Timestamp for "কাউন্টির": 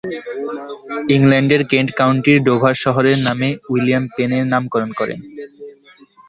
1.99-2.37